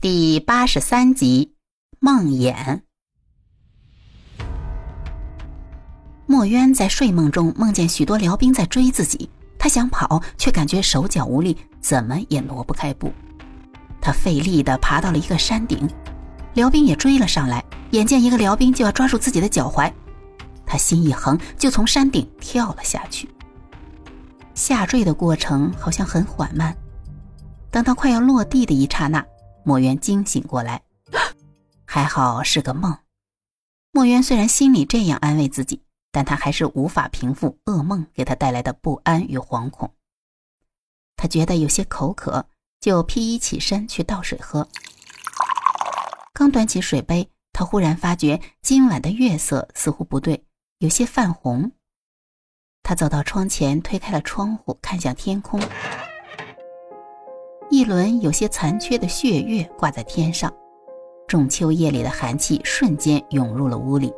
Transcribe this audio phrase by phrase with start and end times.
[0.00, 1.54] 第八十三集，
[1.98, 2.82] 梦魇。
[6.24, 13.12] 墨渊在睡梦中梦见许多辽兵在追自己，他想跑，却感觉手脚无力，怎么也挪不开步。
[14.00, 15.90] 他费力地爬到了一个山顶，
[16.54, 17.64] 辽兵也追了上来。
[17.90, 19.92] 眼见一个辽兵就要抓住自己的脚踝，
[20.64, 23.28] 他心一横，就从山顶跳了下去。
[24.54, 26.72] 下坠的过程好像很缓慢，
[27.72, 29.26] 等到快要落地的一刹那。
[29.68, 30.80] 墨渊惊醒过来，
[31.84, 32.96] 还好是个梦。
[33.92, 39.92] 墨渊虽然心里这样安慰自己，但他还是无法平复噩梦给他带来的不安与惶恐。
[41.16, 42.46] 他觉得有些口渴，
[42.80, 44.66] 就披衣起身去倒水喝。
[46.32, 50.46] 刚端起水杯，他忽然发觉今晚的月色似乎不对，
[50.78, 51.70] 有些泛红。
[52.82, 55.60] 他走到窗前，推开了窗户，看向天空。
[57.70, 60.50] 一轮有些残缺的血月挂在天上，
[61.26, 64.10] 仲秋夜里的寒气瞬间涌入了屋里。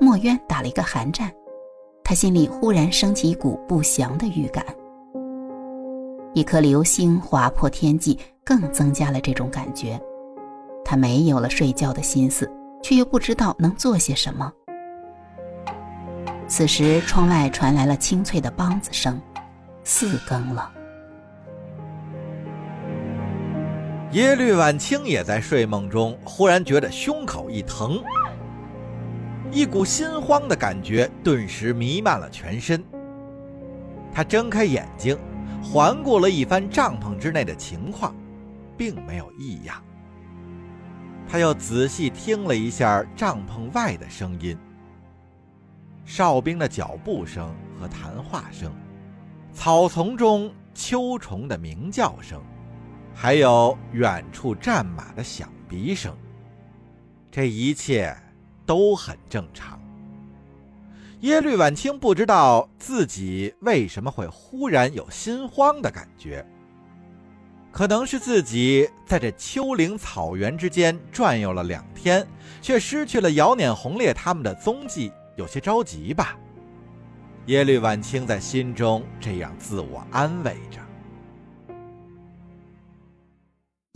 [0.00, 1.30] 墨渊打了一个寒战，
[2.02, 4.64] 他心里忽然升起一股不祥的预感。
[6.34, 10.00] 一颗流星划破天际，更增加了这种感觉。
[10.84, 12.50] 他没有了睡觉的心思，
[12.82, 14.52] 却又不知道能做些什么。
[16.48, 19.20] 此时，窗外传来了清脆的梆子声，
[19.84, 20.72] 四更了。
[24.12, 28.02] 耶律婉清也在睡梦中，忽然觉得胸口一疼，
[29.52, 32.82] 一股心慌的感觉顿时弥漫了全身。
[34.10, 35.18] 他睁开眼睛，
[35.62, 38.16] 环顾了一番帐篷之内的情况，
[38.78, 39.76] 并没有异样。
[41.28, 44.56] 他又仔细听了一下帐篷外的声音：
[46.06, 48.72] 哨兵的脚步声和谈话声，
[49.52, 52.42] 草丛中秋虫的鸣叫声。
[53.20, 56.16] 还有远处战马的响鼻声，
[57.32, 58.16] 这一切
[58.64, 59.76] 都很正常。
[61.22, 66.46] 耶律婉清不知道自己为什么会忽然有心慌的感觉，
[67.72, 72.24] 可能是自己在这丘陵草原之间转悠了两天，
[72.62, 76.38] 却失去了姚捻、红烈他们的踪迹，有些着急吧。
[77.46, 80.78] 耶律婉清在心中这样自我安慰着。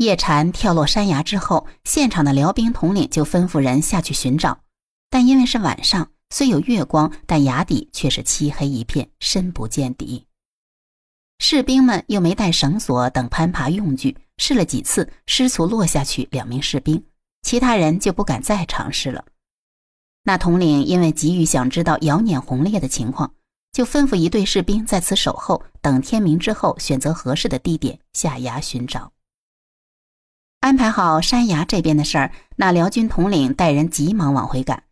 [0.03, 4.59] 叶禅跳落山崖之后，现场的辽兵统领就吩咐人下去寻找，
[5.09, 10.27] 但因为是晚上，虽有月光，但崖底却是漆黑一片，深不见底。
[11.39, 17.05] 士兵们又没带绳索等攀爬用具，试了几次，失足落下去两名士兵，
[17.43, 19.25] 其他人就不敢再尝试了。
[20.25, 23.35] 那统领因为急于想知道姚碾红烈的情况，
[23.73, 29.13] 就吩咐一队士兵在此守候，等天明之后，选择合适的地点下崖寻找。
[30.63, 34.85] 安排好山崖这边的事儿，那辽军统领带人急忙往回赶。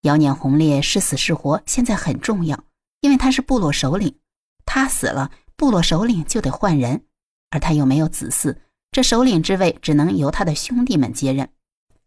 [0.00, 2.64] 姚念红烈是死是活，现在很重要，
[3.02, 4.18] 因为他是部落首领，
[4.66, 7.04] 他死了，部落首领就得换人，
[7.50, 8.56] 而他又没有子嗣，
[8.90, 11.48] 这首领之位只能由他的兄弟们接任。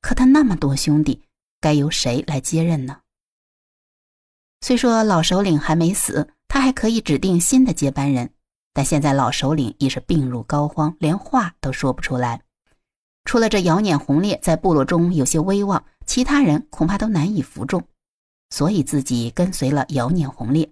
[0.02, 1.24] 可他那么多兄弟，
[1.62, 2.98] 该由谁来接任呢？
[4.59, 8.31] 虽说老首领还没死，他还可以指定新的接班人，
[8.74, 12.42] 但现在老首领已是病入膏肓，连话都说不出来。
[13.25, 17.84] 除了这姚碾红烈在部落中有些威望，其他人恐怕都难以服众，
[18.52, 20.72] 所以自己跟随了姚碾红烈。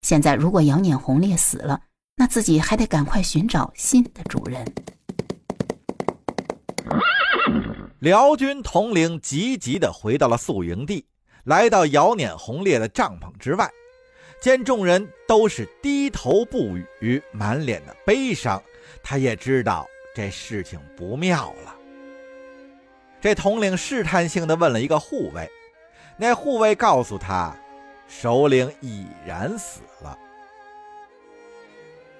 [0.00, 1.82] 现在如果姚碾红烈死了，
[2.16, 4.64] 那自己还得赶快寻找新的主人。
[8.00, 11.06] 辽军统领急急地回到了宿营地，
[11.44, 13.70] 来到姚碾红烈的帐篷之外，
[14.40, 18.60] 见众人都是低头不语，满脸的悲伤，
[19.04, 19.86] 他也知道。
[20.14, 21.74] 这事情不妙了。
[23.20, 25.48] 这统领试探性的问了一个护卫，
[26.16, 27.56] 那护卫告诉他，
[28.08, 30.18] 首领已然死了。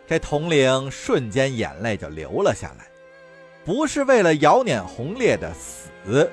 [0.07, 2.87] 这统领瞬间眼泪就流了下来，
[3.65, 6.31] 不是为了姚碾红烈的死，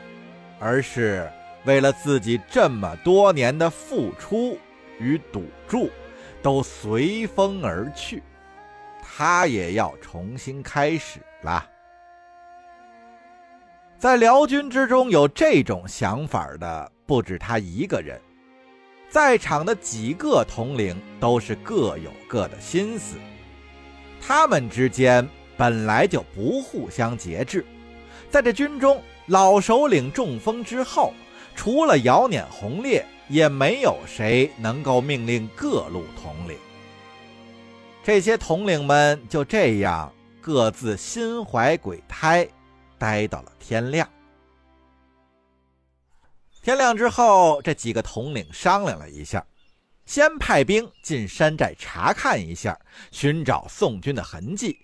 [0.60, 1.32] 而是
[1.66, 4.58] 为了自己这么多年的付出
[5.00, 5.90] 与赌注，
[6.42, 8.22] 都随风而去，
[9.20, 11.20] 他也要重新开始。
[11.42, 11.68] 啦，
[13.98, 18.18] 在辽军之中有这种想法的不止他一个人，
[19.10, 23.18] 在场的几个统领都是各有各的心思，
[24.26, 25.28] 他们之间
[25.58, 27.66] 本来就不互相节制，
[28.30, 31.12] 在这军中老首领中风之后，
[31.58, 36.58] 除了姚碾红烈，也没有谁能够命令各路统领，
[38.10, 40.12] 这些统领们就这样。
[40.42, 42.50] 各自心怀鬼胎，
[42.98, 44.10] 待到了天亮。
[46.64, 49.46] 天亮之后，这几个统领商量了一下，
[50.08, 52.76] 先派兵进山寨查看一下，
[53.12, 54.76] 寻找宋军的痕迹，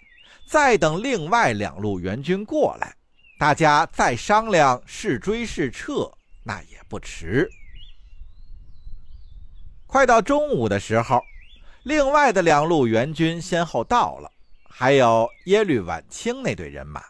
[0.48, 2.96] 再等另外两路援军过来，
[3.40, 6.12] 大家再商量是追是撤，
[6.44, 7.50] 那也不迟。
[9.88, 11.20] 快到中午的时候，
[11.86, 14.32] 另外的两路援军先后到了，
[14.68, 17.04] 还有耶律晚清那队人马。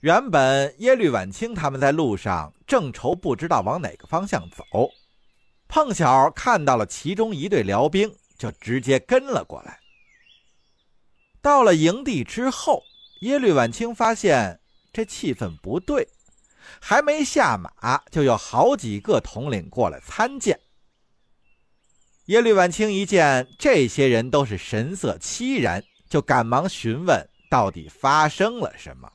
[0.00, 4.90] 原本耶律晚清他们在路上正愁不知道往哪个方向走，
[5.68, 9.80] 碰巧看到了其中一队辽兵，就直接跟了过来。
[11.40, 12.82] 到了营地之后，
[13.22, 14.60] 耶律晚清发现
[14.92, 16.06] 这气氛不对，
[16.78, 20.60] 还没下马，就有好几个统领过来参见。
[22.28, 29.10] 耶律晚清一见这些人都是神色凄然，就赶忙询问到底发生了什么。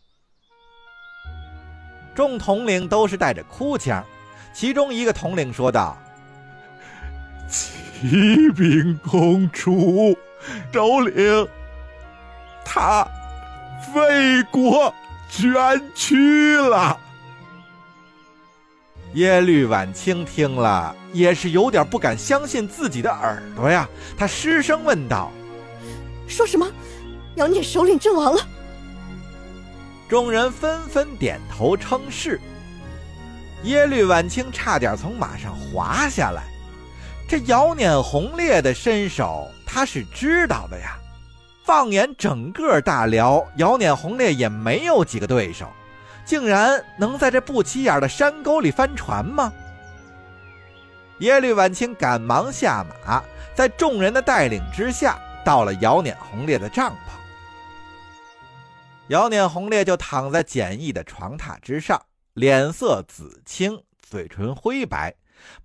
[2.15, 4.04] 众统领都是带着哭腔，
[4.51, 5.95] 其中一个统领说道
[7.48, 10.18] ：“启禀公主，
[10.71, 11.48] 首领
[12.65, 13.07] 他
[13.94, 14.92] 为国
[15.30, 15.54] 捐
[15.94, 17.00] 躯了。”
[19.13, 23.88] 耶律婉清听了，也是有点不敢相信自己的耳朵呀。
[24.18, 25.31] 他失声问道
[26.27, 26.68] ：“说什么？
[27.36, 28.42] 姚念首领阵亡了？”
[30.10, 32.39] 众人纷纷点头称是。
[33.63, 36.44] 耶律婉清差点从马上滑下来。
[37.27, 40.98] 这姚碾红烈的身手，他是知道的呀。
[41.63, 45.68] 放眼整个大辽，姚碾红烈也没有几个对手。
[46.25, 49.52] 竟然能在这不起眼的山沟里翻船吗？
[51.20, 53.24] 耶律婉清赶忙下马，
[53.54, 57.14] 在众人的带领之下，到了姚碾红烈的帐篷。
[59.10, 62.02] 姚碾红烈就躺在简易的床榻之上，
[62.34, 65.16] 脸色紫青，嘴唇灰白，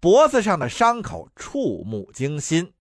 [0.00, 2.72] 脖子上的伤口触目惊心。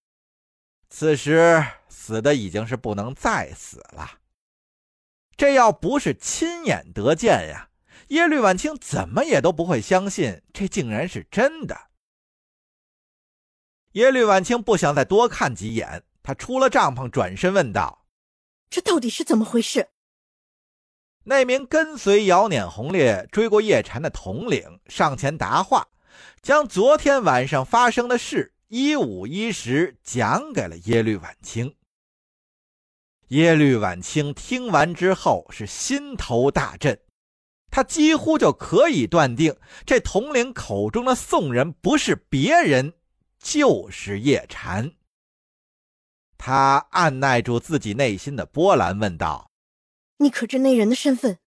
[0.90, 4.10] 此时死的已经是不能再死了。
[5.38, 7.70] 这要不是亲眼得见呀，
[8.08, 11.78] 耶律婉清怎么也都不会相信这竟然是真的。
[13.92, 18.06] 耶律婉清不想再多看几眼，他出了帐篷，转身问道
[18.70, 19.90] ：“这到底是怎么回事？”
[21.26, 25.88] 那名跟随姚碾红烈追过夜禅的统领上前答话，
[26.42, 31.76] 将昨天晚上发生的事一五一十讲给了耶律婉清。
[33.30, 36.98] 耶律晚清听完之后是心头大震，
[37.70, 42.94] 他几乎就可以断定，这统领口中的宋人不是别人，
[43.38, 44.94] 就是叶禅。
[46.38, 49.52] 他按耐住自己内心的波澜，问道
[50.20, 51.40] ：“你可知那人的身份？”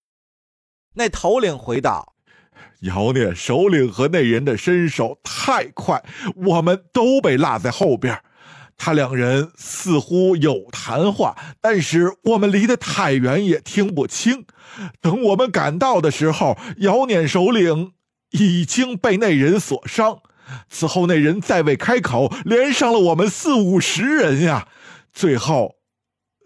[0.93, 2.15] 那头领回道
[2.81, 6.03] ：“姚念首领和那人的身手太快，
[6.35, 8.23] 我们都被落在后边。”
[8.83, 14.47] 他两人似乎有谈话，但是我们离得太远，也听不清。
[14.99, 17.93] 等我们赶到的时候，姚碾首领
[18.31, 20.21] 已经被那人所伤。
[20.67, 24.67] 此后那人再未开口，连上了我们四五十人呀。
[25.13, 25.75] 最后，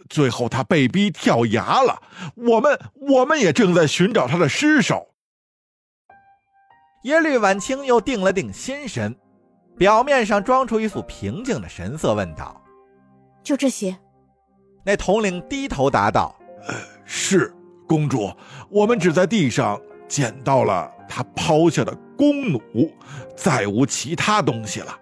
[0.10, 2.02] 最后他被逼跳崖了。
[2.36, 5.08] 我们我们也正在寻找他的尸首。
[7.06, 9.16] 耶律婉清又定了定心神。
[9.78, 12.62] 表面上装出一副平静的神色，问道
[13.44, 13.98] ：“就这些？”
[14.86, 16.36] 那统领低头答道
[17.04, 17.54] ：“是，
[17.88, 18.32] 公主，
[18.70, 22.62] 我们只在地上捡到了他抛下的弓弩，
[23.36, 25.00] 再无其他东西了。”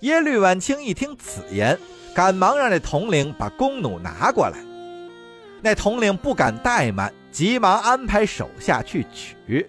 [0.00, 1.78] 耶律婉清一听此言，
[2.14, 4.58] 赶忙让那统领把弓弩拿过来。
[5.60, 9.68] 那统领不敢怠慢，急忙安排手下去取。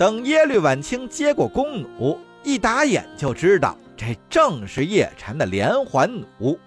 [0.00, 6.58] 等耶律婉清接过弓弩，一打眼就知道这正是叶禅的连环弩，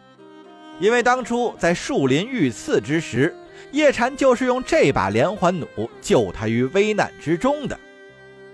[0.79, 3.35] 因为当初在树林遇刺之时，
[3.71, 7.75] 叶禅就是用这把连环弩救他于危难之中的。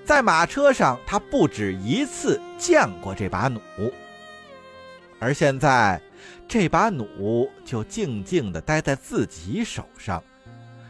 [0.05, 3.59] 在马车上，他不止一次见过这把弩，
[5.19, 6.01] 而现在
[6.47, 10.23] 这把弩就静静地待在自己手上，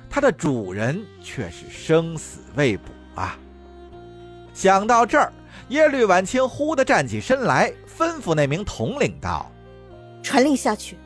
[0.07, 2.83] 它的主人却是生死未卜
[3.15, 3.35] 啊！
[4.61, 5.31] 想到这儿，
[5.69, 9.49] 耶律婉清忽地站起身来，吩咐那名统领道
[10.21, 10.97] ：“传令下去，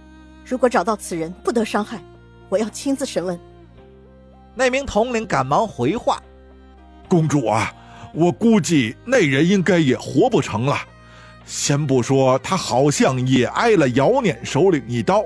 [0.44, 2.04] 如果找到此人，不得伤害，
[2.50, 3.40] 我要亲自审问。”
[4.58, 6.20] 那名统领赶忙回话
[7.08, 7.72] ：“公主啊，
[8.12, 10.76] 我估计那人应该也活不成了。
[11.46, 15.24] 先不说他好像也挨了姚碾首领一刀，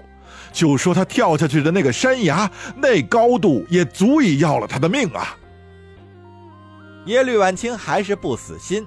[0.51, 5.34] 就说他跳下去的那个山崖，那高度也足以要了他的命啊！
[7.07, 8.85] 耶律婉清还是不死心。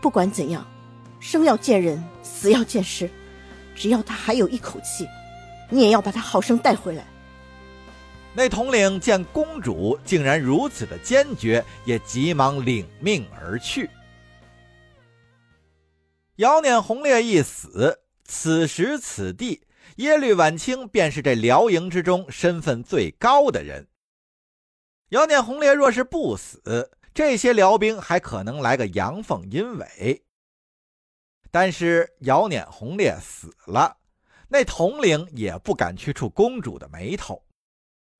[0.00, 0.66] 不管怎样，
[1.20, 3.08] 生要见人，死要见尸，
[3.74, 5.06] 只要他还有一口气，
[5.70, 7.06] 你也要把他好生带回来。
[8.34, 13.88] 那统领见公主竟然如此的坚决，也急忙领命而去。
[16.36, 19.62] 姚念红烈一死，此时此地，
[19.96, 23.86] 耶律婉清便是这辽营之中身份最高的人。
[25.10, 30.22] 姚念红烈若是不死，这些辽兵还可能来个阳奉阴违。
[31.50, 33.96] 但是姚念红烈死了，
[34.48, 37.42] 那统领也不敢去触公主的眉头。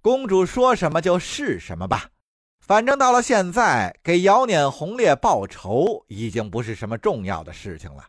[0.00, 2.08] 公主说什么就是什么吧，
[2.60, 8.06] 反正到了现在，给姚念红烈报仇已经不是什么重要的事情了。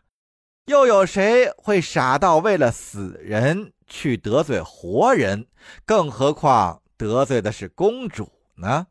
[0.64, 5.46] 又有谁会傻到为了死人去得罪活人？
[5.84, 8.30] 更何况得罪的是公主
[8.60, 8.86] 呢？